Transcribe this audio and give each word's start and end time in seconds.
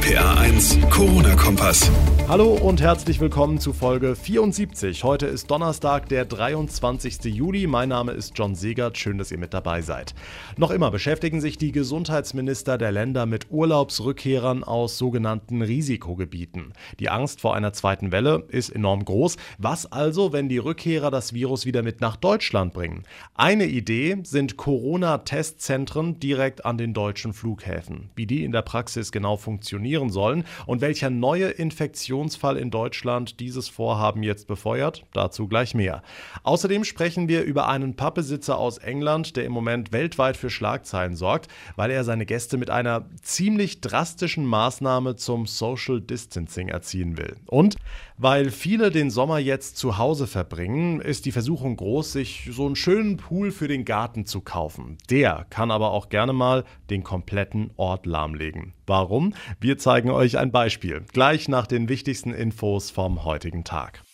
RPA 0.00 0.34
1, 0.40 0.78
Corona-Kompass. 0.88 1.90
Hallo 2.26 2.54
und 2.54 2.80
herzlich 2.80 3.20
willkommen 3.20 3.58
zu 3.58 3.72
Folge 3.72 4.14
74. 4.14 5.04
Heute 5.04 5.26
ist 5.26 5.50
Donnerstag, 5.50 6.08
der 6.08 6.24
23. 6.24 7.24
Juli. 7.24 7.66
Mein 7.66 7.90
Name 7.90 8.12
ist 8.12 8.32
John 8.38 8.54
Segert. 8.54 8.96
Schön, 8.96 9.18
dass 9.18 9.30
ihr 9.30 9.36
mit 9.36 9.52
dabei 9.52 9.82
seid. 9.82 10.14
Noch 10.56 10.70
immer 10.70 10.90
beschäftigen 10.90 11.40
sich 11.40 11.58
die 11.58 11.72
Gesundheitsminister 11.72 12.78
der 12.78 12.92
Länder 12.92 13.26
mit 13.26 13.50
Urlaubsrückkehrern 13.50 14.64
aus 14.64 14.96
sogenannten 14.96 15.60
Risikogebieten. 15.60 16.72
Die 16.98 17.10
Angst 17.10 17.40
vor 17.40 17.54
einer 17.54 17.72
zweiten 17.72 18.10
Welle 18.12 18.44
ist 18.48 18.70
enorm 18.70 19.04
groß. 19.04 19.36
Was 19.58 19.90
also, 19.90 20.32
wenn 20.32 20.48
die 20.48 20.58
Rückkehrer 20.58 21.10
das 21.10 21.34
Virus 21.34 21.66
wieder 21.66 21.82
mit 21.82 22.00
nach 22.00 22.16
Deutschland 22.16 22.72
bringen? 22.72 23.02
Eine 23.34 23.66
Idee 23.66 24.18
sind 24.22 24.56
Corona-Testzentren 24.56 26.20
direkt 26.20 26.64
an 26.64 26.78
den 26.78 26.94
deutschen 26.94 27.32
Flughäfen. 27.32 28.10
Wie 28.14 28.26
die 28.26 28.44
in 28.44 28.52
der 28.52 28.62
Praxis 28.62 29.12
genau 29.12 29.36
funktionieren 29.36 29.89
sollen 30.10 30.44
und 30.66 30.80
welcher 30.80 31.10
neue 31.10 31.48
Infektion 31.48 31.80
Infektionsfall 31.80 32.56
in 32.56 32.70
Deutschland 32.70 33.40
dieses 33.40 33.68
Vorhaben 33.68 34.22
jetzt 34.22 34.46
befeuert. 34.46 35.04
Dazu 35.12 35.48
gleich 35.48 35.74
mehr. 35.74 36.02
Außerdem 36.42 36.84
sprechen 36.84 37.28
wir 37.28 37.42
über 37.42 37.68
einen 37.68 37.96
Pappbesitzer 37.96 38.58
aus 38.58 38.78
England, 38.78 39.36
der 39.36 39.44
im 39.44 39.52
Moment 39.52 39.92
weltweit 39.92 40.36
für 40.36 40.50
Schlagzeilen 40.50 41.16
sorgt, 41.16 41.48
weil 41.76 41.90
er 41.90 42.04
seine 42.04 42.26
Gäste 42.26 42.58
mit 42.58 42.70
einer 42.70 43.06
ziemlich 43.22 43.80
drastischen 43.80 44.44
Maßnahme 44.44 45.16
zum 45.16 45.46
Social 45.46 46.00
Distancing 46.00 46.68
erziehen 46.68 47.16
will. 47.16 47.36
Und 47.46 47.76
weil 48.22 48.50
viele 48.50 48.90
den 48.90 49.10
Sommer 49.10 49.38
jetzt 49.38 49.78
zu 49.78 49.96
Hause 49.96 50.26
verbringen, 50.26 51.00
ist 51.00 51.24
die 51.24 51.32
Versuchung 51.32 51.76
groß, 51.76 52.12
sich 52.12 52.50
so 52.52 52.66
einen 52.66 52.76
schönen 52.76 53.16
Pool 53.16 53.50
für 53.50 53.66
den 53.66 53.86
Garten 53.86 54.26
zu 54.26 54.42
kaufen. 54.42 54.98
Der 55.08 55.46
kann 55.48 55.70
aber 55.70 55.92
auch 55.92 56.10
gerne 56.10 56.34
mal 56.34 56.64
den 56.90 57.02
kompletten 57.02 57.70
Ort 57.76 58.04
lahmlegen. 58.04 58.74
Warum? 58.86 59.34
Wir 59.60 59.78
zeigen 59.80 60.10
euch 60.10 60.38
ein 60.38 60.52
Beispiel. 60.52 61.04
Gleich 61.12 61.48
nach 61.48 61.66
den 61.66 61.88
wichtigsten 61.88 62.32
Infos 62.32 62.90
vom 62.90 63.24
heutigen 63.24 63.64
Tag. 63.64 64.04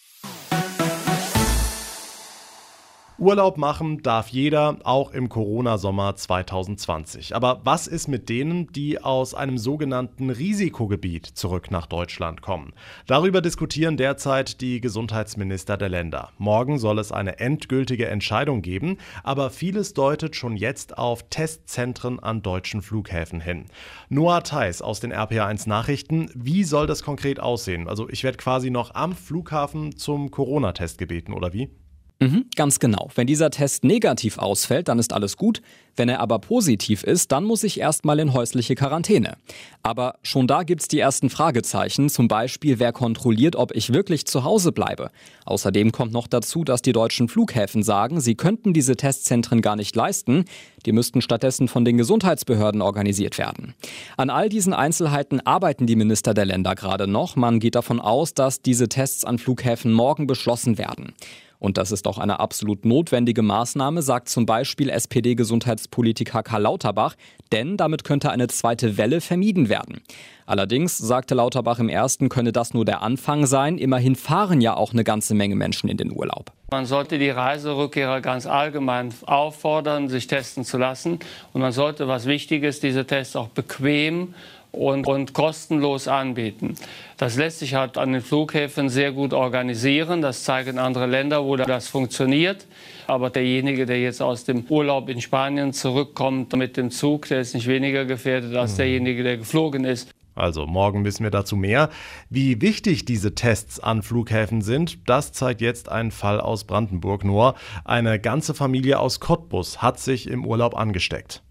Urlaub 3.18 3.56
machen 3.56 4.02
darf 4.02 4.28
jeder, 4.28 4.76
auch 4.84 5.10
im 5.10 5.30
Corona-Sommer 5.30 6.16
2020. 6.16 7.34
Aber 7.34 7.62
was 7.64 7.86
ist 7.86 8.08
mit 8.08 8.28
denen, 8.28 8.70
die 8.72 9.02
aus 9.02 9.32
einem 9.32 9.56
sogenannten 9.56 10.28
Risikogebiet 10.28 11.24
zurück 11.24 11.70
nach 11.70 11.86
Deutschland 11.86 12.42
kommen? 12.42 12.74
Darüber 13.06 13.40
diskutieren 13.40 13.96
derzeit 13.96 14.60
die 14.60 14.82
Gesundheitsminister 14.82 15.78
der 15.78 15.88
Länder. 15.88 16.28
Morgen 16.36 16.78
soll 16.78 16.98
es 16.98 17.10
eine 17.10 17.38
endgültige 17.38 18.06
Entscheidung 18.06 18.60
geben, 18.60 18.98
aber 19.22 19.48
vieles 19.48 19.94
deutet 19.94 20.36
schon 20.36 20.54
jetzt 20.54 20.98
auf 20.98 21.22
Testzentren 21.30 22.20
an 22.20 22.42
deutschen 22.42 22.82
Flughäfen 22.82 23.40
hin. 23.40 23.64
Noah 24.10 24.42
Theis 24.42 24.82
aus 24.82 25.00
den 25.00 25.14
RPA1 25.14 25.66
Nachrichten, 25.70 26.28
wie 26.34 26.64
soll 26.64 26.86
das 26.86 27.02
konkret 27.02 27.40
aussehen? 27.40 27.88
Also 27.88 28.10
ich 28.10 28.24
werde 28.24 28.36
quasi 28.36 28.68
noch 28.68 28.94
am 28.94 29.14
Flughafen 29.14 29.96
zum 29.96 30.30
Corona-Test 30.30 30.98
gebeten, 30.98 31.32
oder 31.32 31.54
wie? 31.54 31.70
Mhm, 32.18 32.46
ganz 32.56 32.78
genau. 32.78 33.10
Wenn 33.14 33.26
dieser 33.26 33.50
Test 33.50 33.84
negativ 33.84 34.38
ausfällt, 34.38 34.88
dann 34.88 34.98
ist 34.98 35.12
alles 35.12 35.36
gut. 35.36 35.60
Wenn 35.96 36.08
er 36.08 36.20
aber 36.20 36.38
positiv 36.38 37.02
ist, 37.02 37.30
dann 37.32 37.44
muss 37.44 37.62
ich 37.62 37.80
erstmal 37.80 38.18
in 38.20 38.32
häusliche 38.32 38.74
Quarantäne. 38.74 39.36
Aber 39.82 40.16
schon 40.22 40.46
da 40.46 40.62
gibt's 40.62 40.88
die 40.88 40.98
ersten 40.98 41.30
Fragezeichen, 41.30 42.08
zum 42.08 42.28
Beispiel 42.28 42.78
wer 42.78 42.92
kontrolliert, 42.92 43.56
ob 43.56 43.74
ich 43.74 43.92
wirklich 43.92 44.26
zu 44.26 44.44
Hause 44.44 44.72
bleibe. 44.72 45.10
Außerdem 45.44 45.92
kommt 45.92 46.12
noch 46.12 46.26
dazu, 46.26 46.64
dass 46.64 46.82
die 46.82 46.92
deutschen 46.92 47.28
Flughäfen 47.28 47.82
sagen, 47.82 48.20
sie 48.20 48.34
könnten 48.34 48.72
diese 48.72 48.96
Testzentren 48.96 49.60
gar 49.60 49.76
nicht 49.76 49.94
leisten, 49.94 50.44
die 50.86 50.92
müssten 50.92 51.20
stattdessen 51.20 51.68
von 51.68 51.84
den 51.84 51.98
Gesundheitsbehörden 51.98 52.82
organisiert 52.82 53.36
werden. 53.38 53.74
An 54.16 54.30
all 54.30 54.48
diesen 54.48 54.72
Einzelheiten 54.72 55.40
arbeiten 55.40 55.86
die 55.86 55.96
Minister 55.96 56.34
der 56.34 56.46
Länder 56.46 56.74
gerade 56.74 57.06
noch. 57.06 57.36
Man 57.36 57.58
geht 57.58 57.74
davon 57.74 58.00
aus, 58.00 58.34
dass 58.34 58.62
diese 58.62 58.88
Tests 58.88 59.24
an 59.24 59.38
Flughäfen 59.38 59.92
morgen 59.92 60.26
beschlossen 60.26 60.78
werden. 60.78 61.14
Und 61.58 61.78
das 61.78 61.92
ist 61.92 62.06
auch 62.06 62.18
eine 62.18 62.40
absolut 62.40 62.84
notwendige 62.84 63.42
Maßnahme, 63.42 64.02
sagt 64.02 64.28
zum 64.28 64.46
Beispiel 64.46 64.90
SPD-Gesundheitspolitiker 64.90 66.42
Karl 66.42 66.62
Lauterbach, 66.62 67.14
denn 67.52 67.76
damit 67.76 68.04
könnte 68.04 68.30
eine 68.30 68.48
zweite 68.48 68.96
Welle 68.96 69.20
vermieden 69.20 69.68
werden. 69.68 70.00
Allerdings, 70.46 70.96
sagte 70.96 71.34
Lauterbach 71.34 71.78
im 71.78 71.88
ersten, 71.88 72.28
könne 72.28 72.52
das 72.52 72.72
nur 72.72 72.84
der 72.84 73.02
Anfang 73.02 73.46
sein. 73.46 73.78
Immerhin 73.78 74.14
fahren 74.14 74.60
ja 74.60 74.76
auch 74.76 74.92
eine 74.92 75.02
ganze 75.02 75.34
Menge 75.34 75.56
Menschen 75.56 75.88
in 75.88 75.96
den 75.96 76.12
Urlaub. 76.12 76.52
Man 76.70 76.86
sollte 76.86 77.18
die 77.18 77.30
Reiserückkehrer 77.30 78.20
ganz 78.20 78.46
allgemein 78.46 79.12
auffordern, 79.26 80.08
sich 80.08 80.26
testen 80.26 80.64
zu 80.64 80.78
lassen. 80.78 81.18
Und 81.52 81.60
man 81.60 81.72
sollte, 81.72 82.06
was 82.06 82.26
wichtig 82.26 82.62
ist, 82.62 82.82
diese 82.82 83.06
Tests 83.06 83.34
auch 83.34 83.48
bequem 83.48 84.34
und, 84.76 85.06
und 85.06 85.32
kostenlos 85.32 86.06
anbieten. 86.06 86.74
Das 87.16 87.36
lässt 87.36 87.60
sich 87.60 87.74
halt 87.74 87.96
an 87.98 88.12
den 88.12 88.22
Flughäfen 88.22 88.88
sehr 88.88 89.12
gut 89.12 89.32
organisieren. 89.32 90.20
Das 90.20 90.44
zeigen 90.44 90.78
andere 90.78 91.06
Länder, 91.06 91.44
wo 91.44 91.56
das 91.56 91.88
funktioniert. 91.88 92.66
Aber 93.06 93.30
derjenige, 93.30 93.86
der 93.86 94.00
jetzt 94.00 94.20
aus 94.20 94.44
dem 94.44 94.64
Urlaub 94.68 95.08
in 95.08 95.20
Spanien 95.20 95.72
zurückkommt 95.72 96.54
mit 96.56 96.76
dem 96.76 96.90
Zug, 96.90 97.28
der 97.28 97.40
ist 97.40 97.54
nicht 97.54 97.66
weniger 97.66 98.04
gefährdet 98.04 98.54
als 98.54 98.72
mhm. 98.72 98.76
derjenige, 98.78 99.22
der 99.22 99.38
geflogen 99.38 99.84
ist. 99.84 100.10
Also 100.36 100.66
morgen 100.66 101.06
wissen 101.06 101.24
wir 101.24 101.30
dazu 101.30 101.56
mehr. 101.56 101.88
Wie 102.28 102.60
wichtig 102.60 103.06
diese 103.06 103.34
Tests 103.34 103.80
an 103.80 104.02
Flughäfen 104.02 104.60
sind, 104.60 105.08
das 105.08 105.32
zeigt 105.32 105.62
jetzt 105.62 105.88
ein 105.88 106.10
Fall 106.10 106.40
aus 106.40 106.64
Brandenburg 106.64 107.24
nur. 107.24 107.54
Eine 107.86 108.20
ganze 108.20 108.52
Familie 108.52 109.00
aus 109.00 109.18
Cottbus 109.18 109.80
hat 109.80 109.98
sich 109.98 110.28
im 110.28 110.44
Urlaub 110.44 110.76
angesteckt. 110.76 111.42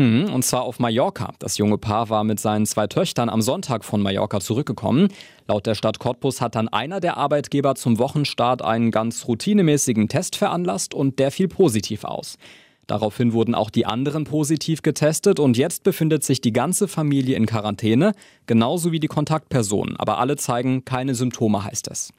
Mhm, 0.00 0.32
und 0.32 0.46
zwar 0.46 0.62
auf 0.62 0.78
Mallorca. 0.78 1.34
Das 1.40 1.58
junge 1.58 1.76
Paar 1.76 2.08
war 2.08 2.24
mit 2.24 2.40
seinen 2.40 2.64
zwei 2.64 2.86
Töchtern 2.86 3.28
am 3.28 3.42
Sonntag 3.42 3.84
von 3.84 4.00
Mallorca 4.00 4.40
zurückgekommen. 4.40 5.08
Laut 5.46 5.66
der 5.66 5.74
Stadt 5.74 5.98
Cottbus 5.98 6.40
hat 6.40 6.54
dann 6.54 6.68
einer 6.68 7.00
der 7.00 7.18
Arbeitgeber 7.18 7.74
zum 7.74 7.98
Wochenstart 7.98 8.62
einen 8.62 8.92
ganz 8.92 9.28
routinemäßigen 9.28 10.08
Test 10.08 10.36
veranlasst 10.36 10.94
und 10.94 11.18
der 11.18 11.30
fiel 11.30 11.48
positiv 11.48 12.04
aus. 12.04 12.38
Daraufhin 12.90 13.32
wurden 13.32 13.54
auch 13.54 13.70
die 13.70 13.86
anderen 13.86 14.24
positiv 14.24 14.82
getestet 14.82 15.38
und 15.38 15.56
jetzt 15.56 15.84
befindet 15.84 16.24
sich 16.24 16.40
die 16.40 16.52
ganze 16.52 16.88
Familie 16.88 17.36
in 17.36 17.46
Quarantäne, 17.46 18.14
genauso 18.46 18.90
wie 18.90 18.98
die 18.98 19.06
Kontaktpersonen. 19.06 19.96
Aber 19.96 20.18
alle 20.18 20.34
zeigen 20.34 20.84
keine 20.84 21.14
Symptome, 21.14 21.62
heißt 21.62 21.86
es. 21.88 22.12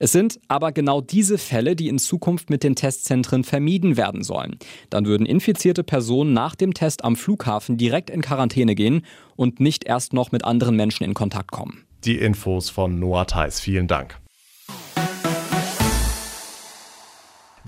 Es 0.00 0.10
sind 0.10 0.40
aber 0.48 0.72
genau 0.72 1.00
diese 1.00 1.38
Fälle, 1.38 1.76
die 1.76 1.86
in 1.86 2.00
Zukunft 2.00 2.50
mit 2.50 2.64
den 2.64 2.74
Testzentren 2.74 3.44
vermieden 3.44 3.96
werden 3.96 4.24
sollen. 4.24 4.58
Dann 4.90 5.06
würden 5.06 5.26
infizierte 5.26 5.84
Personen 5.84 6.32
nach 6.32 6.56
dem 6.56 6.74
Test 6.74 7.04
am 7.04 7.14
Flughafen 7.14 7.76
direkt 7.76 8.10
in 8.10 8.20
Quarantäne 8.20 8.74
gehen 8.74 9.02
und 9.36 9.60
nicht 9.60 9.84
erst 9.84 10.12
noch 10.12 10.32
mit 10.32 10.44
anderen 10.44 10.74
Menschen 10.74 11.04
in 11.04 11.14
Kontakt 11.14 11.52
kommen. 11.52 11.84
Die 12.04 12.16
Infos 12.16 12.68
von 12.68 12.98
Noah 12.98 13.28
Theis. 13.28 13.60
Vielen 13.60 13.86
Dank. 13.86 14.18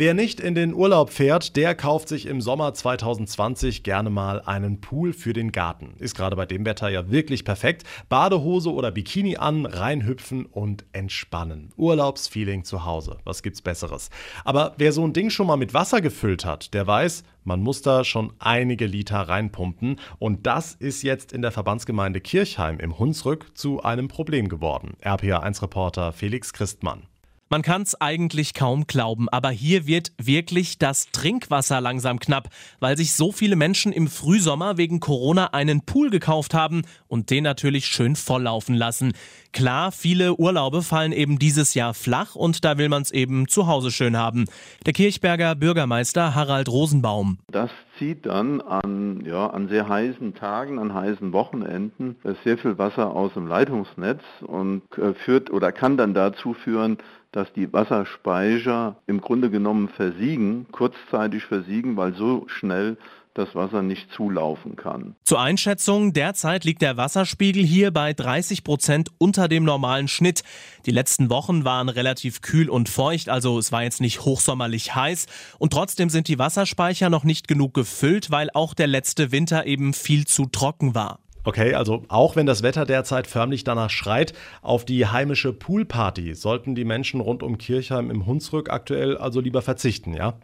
Wer 0.01 0.15
nicht 0.15 0.39
in 0.39 0.55
den 0.55 0.75
Urlaub 0.75 1.11
fährt, 1.11 1.57
der 1.57 1.75
kauft 1.75 2.09
sich 2.09 2.27
im 2.27 2.41
Sommer 2.41 2.73
2020 2.73 3.83
gerne 3.83 4.11
mal 4.11 4.41
einen 4.43 4.81
Pool 4.81 5.13
für 5.13 5.33
den 5.33 5.51
Garten. 5.51 5.95
Ist 5.99 6.15
gerade 6.15 6.37
bei 6.37 6.47
dem 6.47 6.65
Wetter 6.65 6.89
ja 6.89 7.11
wirklich 7.11 7.45
perfekt. 7.45 7.83
Badehose 8.09 8.73
oder 8.73 8.93
Bikini 8.93 9.39
an, 9.39 9.67
reinhüpfen 9.67 10.47
und 10.47 10.85
entspannen. 10.93 11.73
Urlaubsfeeling 11.77 12.63
zu 12.63 12.85
Hause. 12.85 13.19
Was 13.25 13.43
gibt's 13.43 13.61
Besseres? 13.61 14.11
Aber 14.45 14.77
wer 14.79 14.93
so 14.93 15.05
ein 15.05 15.15
Ding 15.15 15.31
schon 15.31 15.49
mal 15.49 15.57
mit 15.57 15.75
Wasser 15.75 16.01
gefüllt 16.01 16.45
hat, 16.45 16.75
der 16.75 16.87
weiß, 16.87 17.25
man 17.43 17.61
muss 17.61 17.83
da 17.83 18.05
schon 18.05 18.33
einige 18.39 18.87
Liter 18.87 19.23
reinpumpen. 19.23 19.99
Und 20.21 20.47
das 20.47 20.77
ist 20.77 21.03
jetzt 21.03 21.33
in 21.33 21.43
der 21.43 21.51
Verbandsgemeinde 21.51 22.21
Kirchheim 22.21 22.79
im 22.79 23.01
Hunsrück 23.01 23.51
zu 23.59 23.83
einem 23.83 24.07
Problem 24.07 24.49
geworden. 24.49 24.93
RPA1-Reporter 25.03 26.13
Felix 26.13 26.53
Christmann. 26.53 27.09
Man 27.51 27.63
kann 27.63 27.81
es 27.83 27.99
eigentlich 27.99 28.53
kaum 28.53 28.87
glauben, 28.87 29.31
aber 29.31 29.51
hier 29.51 29.87
wird 29.87 30.13
wirklich 30.19 30.77
das 30.77 31.07
Trinkwasser 31.13 31.81
langsam 31.81 32.19
knapp, 32.19 32.51
weil 32.79 32.97
sich 32.99 33.15
so 33.15 33.33
viele 33.33 33.57
Menschen 33.57 33.91
im 33.91 34.09
Frühsommer 34.09 34.77
wegen 34.77 35.01
Corona 35.01 35.47
einen 35.55 35.81
Pool 35.81 36.11
gekauft 36.11 36.53
haben 36.53 36.83
und 37.07 37.31
den 37.31 37.45
natürlich 37.45 37.87
schön 37.87 38.17
volllaufen 38.17 38.75
lassen. 38.75 39.13
Klar, 39.53 39.93
viele 39.93 40.35
Urlaube 40.35 40.83
fallen 40.83 41.13
eben 41.13 41.39
dieses 41.39 41.73
Jahr 41.73 41.95
flach 41.95 42.35
und 42.35 42.67
da 42.67 42.77
will 42.77 42.91
man 42.91 43.01
es 43.01 43.13
eben 43.13 43.49
zu 43.49 43.67
Hause 43.67 43.91
schön 43.91 44.17
haben. 44.17 44.45
Der 44.85 44.93
Kirchberger 44.93 45.55
Bürgermeister 45.55 46.35
Harald 46.35 46.69
Rosenbaum. 46.69 47.39
Das 47.51 47.71
zieht 47.99 48.27
dann 48.27 48.61
an, 48.61 49.23
ja, 49.25 49.49
an 49.49 49.69
sehr 49.69 49.89
heißen 49.89 50.35
Tagen, 50.35 50.79
an 50.79 50.95
heißen 50.95 51.33
Wochenenden 51.33 52.17
sehr 52.45 52.59
viel 52.59 52.79
Wasser 52.79 53.15
aus 53.15 53.35
dem 53.35 53.47
Leitungsnetz 53.47 54.23
und 54.43 54.83
äh, 54.97 55.15
führt 55.15 55.51
oder 55.51 55.73
kann 55.73 55.97
dann 55.97 56.15
dazu 56.15 56.55
führen, 56.55 56.99
dass 57.33 57.53
die 57.53 57.73
Wasserspeicher 57.73 58.97
im 59.07 59.21
Grunde 59.21 59.51
genommen 59.51 59.89
versiegen, 59.89 60.67
kurzzeitig 60.73 61.45
versiegen, 61.45 61.97
weil 61.97 62.15
so 62.15 62.45
schnell 62.49 62.97
das 63.39 63.55
Wasser 63.55 63.83
nicht 63.83 64.11
zulaufen 64.13 64.77
kann. 64.77 65.15
Zur 65.25 65.41
Einschätzung, 65.41 66.13
derzeit 66.13 66.65
liegt 66.65 66.83
der 66.83 66.97
Wasserspiegel 66.97 67.65
hier 67.65 67.91
bei 67.93 68.13
30 68.13 68.65
Prozent 68.65 69.11
unter 69.19 69.49
dem 69.49 69.65
normalen 69.65 70.09
Schnitt. 70.09 70.43
Die 70.87 70.91
letzten 70.91 71.31
Wochen 71.31 71.65
waren 71.65 71.89
relativ 71.89 72.41
kühl 72.43 72.69
und 72.69 72.89
feucht, 72.89 73.29
also 73.29 73.59
es 73.59 73.73
war 73.73 73.85
jetzt 73.85 74.01
nicht 74.01 74.25
hochsommerlich 74.25 74.95
heiß. 74.95 75.27
Und 75.59 75.73
trotzdem 75.73 76.11
sind 76.11 76.29
die 76.29 76.39
Wasserspeicher 76.39 77.09
noch 77.09 77.25
nicht 77.25 77.49
genug 77.49 77.75
gefüllt, 77.75 78.31
weil 78.31 78.51
auch 78.53 78.75
der 78.75 78.89
letzte 78.89 79.33
Winter 79.33 79.67
eben 79.67 79.95
viel 79.95 80.27
zu 80.27 80.47
trocken 80.47 80.95
war. 80.95 81.21
Okay, 81.45 81.73
also 81.75 82.03
auch 82.09 82.37
wenn 82.37 82.45
das 82.45 82.63
Wetter 82.63 82.85
derzeit 82.85 83.27
förmlich 83.27 83.65
danach 83.65 83.89
schreit, 83.89 84.35
auf 84.61 84.85
die 84.85 85.07
heimische 85.07 85.53
Poolparty 85.55 86.35
sollten 86.35 86.75
die 86.75 86.85
Menschen 86.85 87.21
rund 87.21 87.43
um 87.43 87.57
Kirchheim 87.57 88.11
im 88.11 88.27
Hunsrück 88.27 88.69
aktuell 88.69 89.17
also 89.17 89.41
lieber 89.41 89.63
verzichten, 89.63 90.13
ja? 90.13 90.35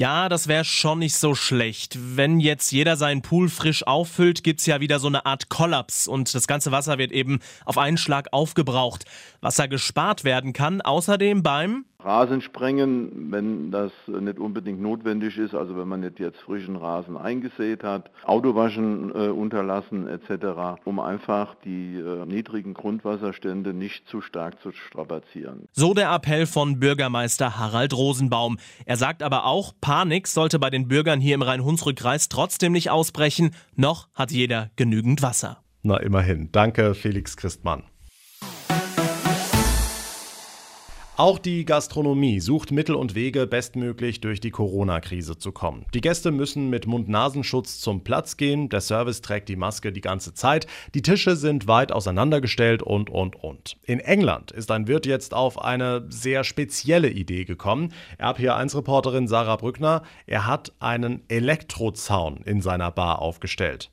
Ja, 0.00 0.30
das 0.30 0.48
wäre 0.48 0.64
schon 0.64 1.00
nicht 1.00 1.14
so 1.14 1.34
schlecht. 1.34 1.98
Wenn 2.16 2.40
jetzt 2.40 2.72
jeder 2.72 2.96
seinen 2.96 3.20
Pool 3.20 3.50
frisch 3.50 3.86
auffüllt, 3.86 4.42
gibt's 4.42 4.64
ja 4.64 4.80
wieder 4.80 4.98
so 4.98 5.08
eine 5.08 5.26
Art 5.26 5.50
Kollaps 5.50 6.08
und 6.08 6.34
das 6.34 6.46
ganze 6.46 6.72
Wasser 6.72 6.96
wird 6.96 7.12
eben 7.12 7.40
auf 7.66 7.76
einen 7.76 7.98
Schlag 7.98 8.32
aufgebraucht. 8.32 9.04
Wasser 9.42 9.68
gespart 9.68 10.24
werden 10.24 10.54
kann 10.54 10.80
außerdem 10.80 11.42
beim 11.42 11.84
Rasen 12.04 12.40
sprengen, 12.40 13.30
wenn 13.30 13.70
das 13.70 13.92
nicht 14.06 14.38
unbedingt 14.38 14.80
notwendig 14.80 15.38
ist, 15.38 15.54
also 15.54 15.76
wenn 15.76 15.88
man 15.88 16.00
nicht 16.00 16.18
jetzt 16.18 16.40
frischen 16.40 16.76
Rasen 16.76 17.16
eingesät 17.16 17.82
hat, 17.82 18.10
Autowaschen 18.24 19.10
äh, 19.14 19.28
unterlassen 19.28 20.08
etc., 20.08 20.80
um 20.84 21.00
einfach 21.00 21.54
die 21.64 21.96
äh, 21.96 22.26
niedrigen 22.26 22.74
Grundwasserstände 22.74 23.74
nicht 23.74 24.08
zu 24.08 24.20
stark 24.20 24.60
zu 24.62 24.72
strapazieren. 24.72 25.68
So 25.72 25.94
der 25.94 26.12
Appell 26.12 26.46
von 26.46 26.80
Bürgermeister 26.80 27.58
Harald 27.58 27.94
Rosenbaum. 27.94 28.58
Er 28.86 28.96
sagt 28.96 29.22
aber 29.22 29.44
auch, 29.44 29.72
Panik 29.80 30.26
sollte 30.26 30.58
bei 30.58 30.70
den 30.70 30.88
Bürgern 30.88 31.20
hier 31.20 31.34
im 31.34 31.42
Rhein-Hunsrück-Kreis 31.42 32.28
trotzdem 32.28 32.72
nicht 32.72 32.90
ausbrechen, 32.90 33.50
noch 33.76 34.08
hat 34.14 34.30
jeder 34.30 34.70
genügend 34.76 35.22
Wasser. 35.22 35.58
Na 35.82 35.96
immerhin. 35.98 36.50
Danke, 36.52 36.94
Felix 36.94 37.36
Christmann. 37.36 37.84
Auch 41.20 41.38
die 41.38 41.66
Gastronomie 41.66 42.40
sucht 42.40 42.72
Mittel 42.72 42.94
und 42.94 43.14
Wege, 43.14 43.46
bestmöglich 43.46 44.22
durch 44.22 44.40
die 44.40 44.50
Corona-Krise 44.50 45.36
zu 45.36 45.52
kommen. 45.52 45.84
Die 45.92 46.00
Gäste 46.00 46.30
müssen 46.30 46.70
mit 46.70 46.86
Mund-Nasenschutz 46.86 47.78
zum 47.78 48.02
Platz 48.04 48.38
gehen, 48.38 48.70
der 48.70 48.80
Service 48.80 49.20
trägt 49.20 49.50
die 49.50 49.56
Maske 49.56 49.92
die 49.92 50.00
ganze 50.00 50.32
Zeit, 50.32 50.66
die 50.94 51.02
Tische 51.02 51.36
sind 51.36 51.68
weit 51.68 51.92
auseinandergestellt 51.92 52.82
und, 52.82 53.10
und, 53.10 53.36
und. 53.36 53.76
In 53.82 54.00
England 54.00 54.50
ist 54.50 54.70
ein 54.70 54.88
Wirt 54.88 55.04
jetzt 55.04 55.34
auf 55.34 55.60
eine 55.62 56.06
sehr 56.08 56.42
spezielle 56.42 57.10
Idee 57.10 57.44
gekommen. 57.44 57.92
RPA1-Reporterin 58.18 59.28
Sarah 59.28 59.56
Brückner, 59.56 60.04
er 60.26 60.46
hat 60.46 60.72
einen 60.78 61.20
Elektrozaun 61.28 62.38
in 62.46 62.62
seiner 62.62 62.90
Bar 62.92 63.18
aufgestellt. 63.18 63.90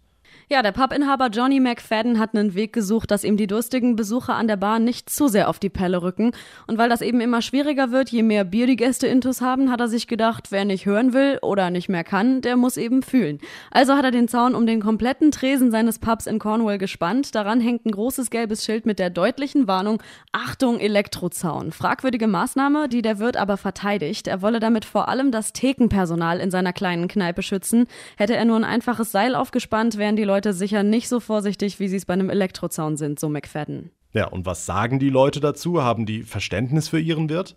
Ja, 0.50 0.62
der 0.62 0.72
Pubinhaber 0.72 1.28
Johnny 1.28 1.60
McFadden 1.60 2.20
hat 2.20 2.34
einen 2.34 2.56
Weg 2.56 2.72
gesucht, 2.72 3.12
dass 3.12 3.26
ihm 3.26 3.36
die 3.36 3.48
durstigen 3.48 3.98
Besucher 3.98 4.36
an 4.36 4.48
der 4.48 4.56
Bar 4.56 4.80
nicht 4.80 5.10
zu 5.10 5.28
sehr 5.28 5.50
auf 5.50 5.60
die 5.60 5.68
Pelle 5.68 6.02
rücken. 6.02 6.32
Und 6.68 6.78
weil 6.78 6.88
das 6.88 7.02
eben 7.02 7.20
immer 7.20 7.42
schwieriger 7.42 7.92
wird, 7.92 8.08
je 8.12 8.24
mehr 8.24 8.46
Bier 8.46 8.66
die 8.66 8.78
Gäste 8.78 9.08
intus 9.08 9.42
haben, 9.42 9.70
hat 9.70 9.82
er 9.82 9.90
sich 9.90 10.08
gedacht, 10.08 10.48
wer 10.50 10.64
nicht 10.64 10.86
hören 10.86 11.12
will 11.12 11.38
oder 11.42 11.70
nicht 11.70 11.90
mehr 11.90 12.06
kann, 12.06 12.40
der 12.40 12.56
muss 12.56 12.78
eben 12.78 13.04
fühlen. 13.04 13.40
Also 13.72 13.98
hat 13.98 14.06
er 14.06 14.12
den 14.12 14.30
Zaun 14.30 14.56
um 14.56 14.66
den 14.66 14.80
kompletten 14.80 15.32
Tresen 15.32 15.70
seines 15.70 16.00
Pubs 16.00 16.28
in 16.28 16.40
Cornwall 16.40 16.78
gespannt. 16.78 17.36
Daran 17.36 17.60
hängt 17.60 17.86
ein 17.86 17.92
großes 17.92 18.30
gelbes 18.30 18.64
Schild 18.64 18.86
mit 18.86 19.00
der 19.00 19.10
deutlichen 19.10 19.68
Warnung, 19.68 20.02
Achtung, 20.32 20.80
Elektrozaun. 20.80 21.74
Fragwürdige 21.74 22.28
Maßnahme, 22.28 22.88
die 22.88 23.02
der 23.02 23.20
Wirt 23.20 23.36
aber 23.36 23.58
verteidigt. 23.58 24.28
Er 24.28 24.42
wolle 24.42 24.62
damit 24.62 24.86
vor 24.86 25.10
allem 25.10 25.30
das 25.32 25.52
Thekenpersonal 25.52 26.40
in 26.40 26.52
seiner 26.52 26.72
kleinen 26.72 27.10
Kneipe 27.10 27.42
schützen. 27.42 27.86
Hätte 28.16 28.38
er 28.38 28.46
nur 28.46 28.56
ein 28.56 28.64
einfaches 28.64 29.12
Seil 29.12 29.36
aufgespannt, 29.36 29.98
wären 29.98 30.16
die 30.16 30.24
Leute 30.24 30.37
Leute 30.38 30.54
sicher 30.54 30.84
nicht 30.84 31.10
so 31.10 31.20
vorsichtig, 31.20 31.80
wie 31.80 31.88
sie 31.88 31.96
es 31.96 32.06
bei 32.06 32.14
einem 32.14 32.30
Elektrozaun 32.30 32.96
sind, 32.96 33.20
so 33.20 33.28
McFadden. 33.28 33.90
Ja, 34.14 34.28
und 34.28 34.46
was 34.46 34.68
sagen 34.68 35.00
die 35.00 35.10
Leute 35.10 35.40
dazu? 35.40 35.82
Haben 35.82 36.06
die 36.06 36.22
Verständnis 36.22 36.90
für 36.90 37.00
ihren 37.00 37.28
Wirt? 37.28 37.56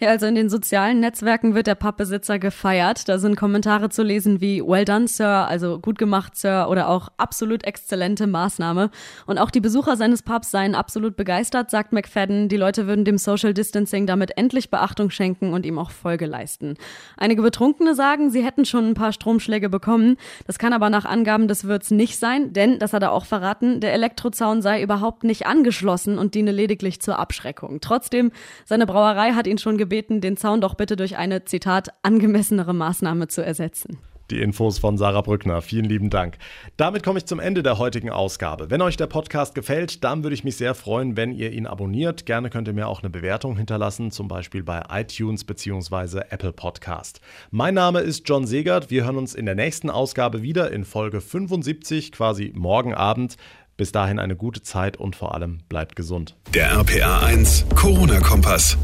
Ja, 0.00 0.08
also 0.10 0.26
in 0.26 0.34
den 0.34 0.48
sozialen 0.48 1.00
Netzwerken 1.00 1.54
wird 1.54 1.66
der 1.66 1.74
Pubbesitzer 1.74 2.38
gefeiert. 2.38 3.08
Da 3.08 3.18
sind 3.18 3.36
Kommentare 3.36 3.90
zu 3.90 4.02
lesen 4.02 4.40
wie 4.40 4.62
Well 4.62 4.84
done, 4.84 5.08
Sir, 5.08 5.46
also 5.46 5.78
gut 5.78 5.98
gemacht, 5.98 6.36
Sir, 6.36 6.68
oder 6.68 6.88
auch 6.88 7.08
absolut 7.16 7.64
exzellente 7.64 8.26
Maßnahme. 8.26 8.90
Und 9.26 9.38
auch 9.38 9.50
die 9.50 9.60
Besucher 9.60 9.96
seines 9.96 10.22
Pubs 10.22 10.50
seien 10.50 10.74
absolut 10.74 11.16
begeistert, 11.16 11.70
sagt 11.70 11.92
McFadden. 11.92 12.48
Die 12.48 12.56
Leute 12.56 12.86
würden 12.86 13.04
dem 13.04 13.18
Social 13.18 13.54
Distancing 13.54 14.06
damit 14.06 14.36
endlich 14.36 14.70
Beachtung 14.70 15.10
schenken 15.10 15.52
und 15.52 15.66
ihm 15.66 15.78
auch 15.78 15.90
Folge 15.90 16.26
leisten. 16.26 16.74
Einige 17.16 17.42
Betrunkene 17.42 17.94
sagen, 17.94 18.30
sie 18.30 18.44
hätten 18.44 18.64
schon 18.64 18.90
ein 18.90 18.94
paar 18.94 19.12
Stromschläge 19.12 19.68
bekommen. 19.68 20.16
Das 20.46 20.58
kann 20.58 20.72
aber 20.72 20.90
nach 20.90 21.04
Angaben 21.04 21.48
des 21.48 21.64
Wirts 21.66 21.90
nicht 21.90 22.18
sein, 22.18 22.52
denn, 22.52 22.78
das 22.78 22.92
hat 22.92 23.02
er 23.02 23.12
auch 23.12 23.26
verraten, 23.26 23.80
der 23.80 23.92
Elektrozaun 23.92 24.62
sei 24.62 24.82
überhaupt 24.82 25.24
nicht 25.24 25.46
angeschlossen 25.46 26.18
und 26.18 26.34
diene 26.34 26.52
lediglich 26.52 27.00
zur 27.00 27.18
Abschreckung. 27.18 27.80
Trotzdem, 27.80 28.32
seine 28.64 28.86
Brauerei 28.86 29.32
hat 29.32 29.46
ihn 29.46 29.58
schon 29.64 29.78
gebeten, 29.78 30.20
den 30.20 30.36
Zaun 30.36 30.60
doch 30.60 30.74
bitte 30.74 30.94
durch 30.94 31.16
eine, 31.16 31.44
Zitat, 31.44 31.88
angemessenere 32.02 32.72
Maßnahme 32.72 33.26
zu 33.26 33.44
ersetzen. 33.44 33.98
Die 34.30 34.40
Infos 34.40 34.78
von 34.78 34.96
Sarah 34.96 35.20
Brückner. 35.20 35.60
Vielen 35.60 35.84
lieben 35.84 36.08
Dank. 36.08 36.38
Damit 36.78 37.02
komme 37.02 37.18
ich 37.18 37.26
zum 37.26 37.40
Ende 37.40 37.62
der 37.62 37.78
heutigen 37.78 38.08
Ausgabe. 38.08 38.70
Wenn 38.70 38.80
euch 38.80 38.96
der 38.96 39.06
Podcast 39.06 39.54
gefällt, 39.54 40.02
dann 40.02 40.22
würde 40.22 40.32
ich 40.32 40.44
mich 40.44 40.56
sehr 40.56 40.74
freuen, 40.74 41.16
wenn 41.16 41.32
ihr 41.32 41.52
ihn 41.52 41.66
abonniert. 41.66 42.24
Gerne 42.24 42.48
könnt 42.48 42.66
ihr 42.66 42.74
mir 42.74 42.88
auch 42.88 43.02
eine 43.02 43.10
Bewertung 43.10 43.56
hinterlassen, 43.56 44.10
zum 44.10 44.28
Beispiel 44.28 44.62
bei 44.62 44.82
iTunes 44.90 45.44
bzw. 45.44 46.20
Apple 46.30 46.52
Podcast. 46.52 47.20
Mein 47.50 47.74
Name 47.74 48.00
ist 48.00 48.26
John 48.26 48.46
Segert. 48.46 48.90
Wir 48.90 49.04
hören 49.04 49.16
uns 49.16 49.34
in 49.34 49.44
der 49.44 49.56
nächsten 49.56 49.90
Ausgabe 49.90 50.42
wieder 50.42 50.70
in 50.70 50.84
Folge 50.84 51.20
75, 51.20 52.12
quasi 52.12 52.50
morgen 52.54 52.94
Abend. 52.94 53.36
Bis 53.76 53.92
dahin 53.92 54.18
eine 54.18 54.36
gute 54.36 54.62
Zeit 54.62 54.96
und 54.96 55.16
vor 55.16 55.34
allem 55.34 55.58
bleibt 55.68 55.96
gesund. 55.96 56.36
Der 56.54 56.70
RPA 56.70 57.26
1 57.26 57.66
Corona-Kompass. 57.74 58.78